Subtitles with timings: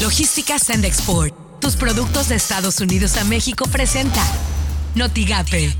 [0.00, 1.34] Logística Send Export.
[1.60, 4.22] Tus productos de Estados Unidos a México presenta
[4.94, 5.76] Notigape,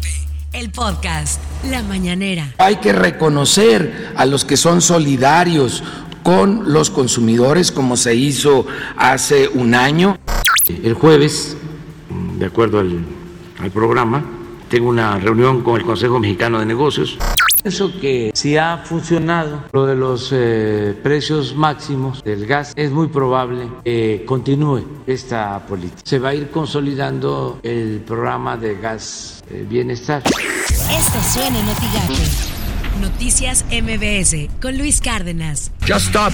[0.52, 2.52] el podcast La Mañanera.
[2.58, 5.82] Hay que reconocer a los que son solidarios
[6.22, 8.66] con los consumidores como se hizo
[8.98, 10.18] hace un año.
[10.68, 11.56] El jueves,
[12.38, 13.02] de acuerdo al,
[13.58, 14.22] al programa,
[14.68, 17.16] tengo una reunión con el Consejo Mexicano de Negocios
[17.62, 23.08] Pienso que si ha funcionado lo de los eh, precios máximos del gas, es muy
[23.08, 26.00] probable que continúe esta política.
[26.04, 30.22] Se va a ir consolidando el programa de gas eh, bienestar.
[30.26, 31.66] Esto suena en
[33.00, 35.70] Noticias MBS con Luis Cárdenas.
[35.86, 36.32] Just Stop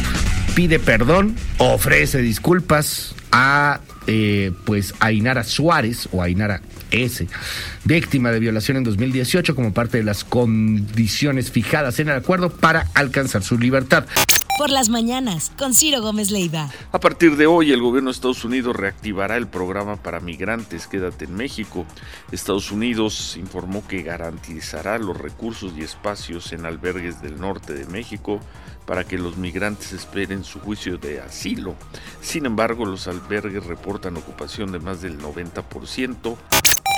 [0.55, 7.27] pide perdón, ofrece disculpas a eh, pues Ainara Suárez o Ainara S,
[7.85, 12.87] víctima de violación en 2018 como parte de las condiciones fijadas en el acuerdo para
[12.95, 14.07] alcanzar su libertad.
[14.59, 16.71] Por las mañanas, con Ciro Gómez Leiva.
[16.91, 21.27] A partir de hoy, el gobierno de Estados Unidos reactivará el programa para migrantes Quédate
[21.27, 21.85] en México.
[22.33, 28.41] Estados Unidos informó que garantizará los recursos y espacios en albergues del norte de México
[28.87, 31.75] para que los migrantes esperen su juicio de asilo.
[32.23, 36.37] Sin embargo, los albergues reportan ocupación de más del 90%.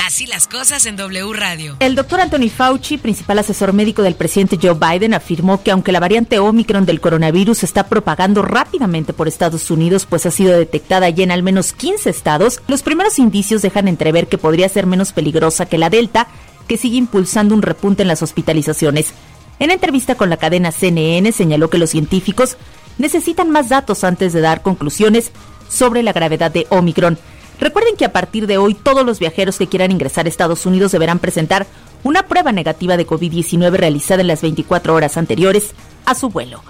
[0.09, 1.77] Así las cosas en W Radio.
[1.81, 6.01] El doctor Anthony Fauci, principal asesor médico del presidente Joe Biden, afirmó que aunque la
[6.01, 11.25] variante Omicron del coronavirus está propagando rápidamente por Estados Unidos, pues ha sido detectada ya
[11.25, 15.67] en al menos 15 estados, los primeros indicios dejan entrever que podría ser menos peligrosa
[15.67, 16.27] que la Delta,
[16.67, 19.13] que sigue impulsando un repunte en las hospitalizaciones.
[19.59, 22.57] En entrevista con la cadena CNN señaló que los científicos
[22.97, 25.33] necesitan más datos antes de dar conclusiones
[25.69, 27.19] sobre la gravedad de Omicron.
[27.61, 30.93] Recuerden que a partir de hoy todos los viajeros que quieran ingresar a Estados Unidos
[30.93, 31.67] deberán presentar
[32.05, 35.73] una prueba negativa de COVID-19 realizada en las 24 horas anteriores
[36.05, 36.63] a su vuelo.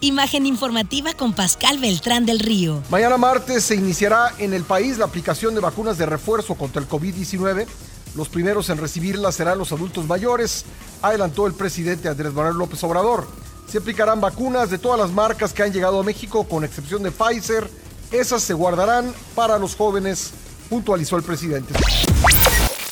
[0.00, 2.82] Imagen informativa con Pascal Beltrán del Río.
[2.90, 6.88] Mañana martes se iniciará en el país la aplicación de vacunas de refuerzo contra el
[6.88, 7.66] COVID-19.
[8.14, 10.66] Los primeros en recibirlas serán los adultos mayores,
[11.00, 13.26] adelantó el presidente Andrés Manuel López Obrador.
[13.66, 17.10] Se aplicarán vacunas de todas las marcas que han llegado a México, con excepción de
[17.10, 17.70] Pfizer,
[18.12, 20.32] esas se guardarán para los jóvenes,
[20.68, 21.74] puntualizó el presidente.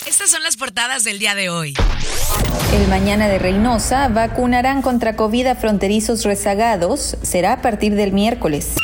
[0.07, 1.75] Estas son las portadas del día de hoy.
[2.73, 7.17] El mañana de Reynosa vacunarán contra COVID a fronterizos rezagados.
[7.23, 8.75] Será a partir del miércoles.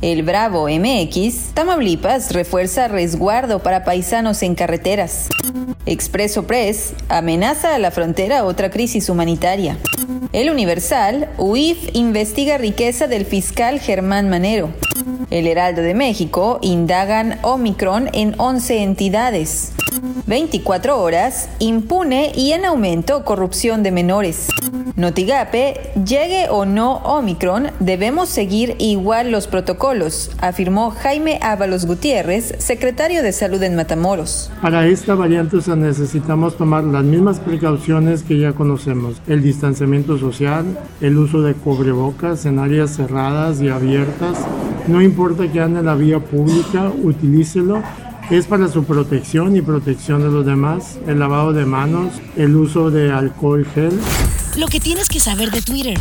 [0.00, 5.28] El Bravo MX, Tamaulipas refuerza resguardo para paisanos en carreteras.
[5.86, 9.76] Expreso Press, amenaza a la frontera otra crisis humanitaria.
[10.32, 14.72] El Universal, UIF investiga riqueza del fiscal Germán Manero.
[15.32, 19.72] El Heraldo de México, indagan Omicron en 11 entidades.
[20.26, 24.48] 24 horas, impune y en aumento corrupción de menores.
[25.02, 33.24] Notigape, llegue o no Omicron, debemos seguir igual los protocolos, afirmó Jaime Ábalos Gutiérrez, secretario
[33.24, 34.52] de Salud en Matamoros.
[34.62, 40.64] Para esta variante necesitamos tomar las mismas precauciones que ya conocemos, el distanciamiento social,
[41.00, 44.38] el uso de cubrebocas en áreas cerradas y abiertas,
[44.86, 47.82] no importa que ande en la vía pública, utilícelo
[48.30, 52.90] es para su protección y protección de los demás, el lavado de manos, el uso
[52.90, 53.98] de alcohol gel.
[54.56, 55.98] Lo que tienes que saber de Twitter.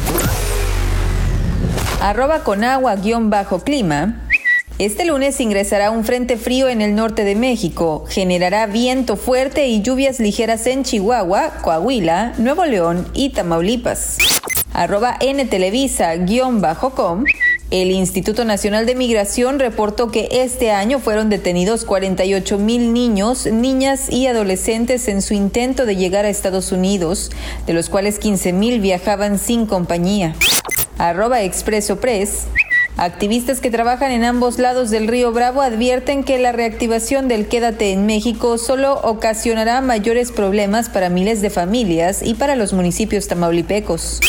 [2.01, 4.27] Arroba con agua guion bajo clima.
[4.77, 9.81] Este lunes ingresará un frente frío en el norte de México, generará viento fuerte y
[9.81, 14.17] lluvias ligeras en Chihuahua, Coahuila, Nuevo León y Tamaulipas.
[14.73, 15.45] Arroba N
[17.71, 24.11] El Instituto Nacional de Migración reportó que este año fueron detenidos 48 mil niños, niñas
[24.11, 27.31] y adolescentes en su intento de llegar a Estados Unidos,
[27.65, 30.35] de los cuales 15 mil viajaban sin compañía.
[30.97, 32.47] Arroba Expreso Press.
[32.97, 37.93] Activistas que trabajan en ambos lados del río Bravo advierten que la reactivación del Quédate
[37.93, 44.19] en México solo ocasionará mayores problemas para miles de familias y para los municipios tamaulipecos.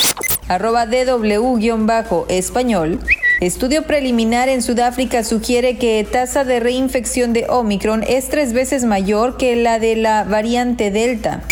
[0.47, 3.01] Arroba DW-español.
[3.43, 9.37] Estudio preliminar en Sudáfrica sugiere que tasa de reinfección de Omicron es tres veces mayor
[9.37, 11.43] que la de la variante Delta.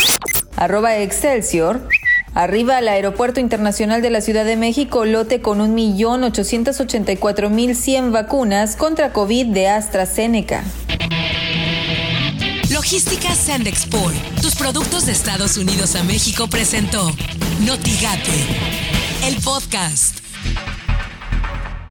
[0.55, 1.89] Arroba Excelsior.
[2.33, 9.47] Arriba al Aeropuerto Internacional de la Ciudad de México, lote con 1.884.100 vacunas contra COVID
[9.47, 10.63] de AstraZeneca.
[12.71, 17.11] Logística Sandexport, tus productos de Estados Unidos a México presentó
[17.67, 18.47] Notigate,
[19.27, 20.20] el podcast.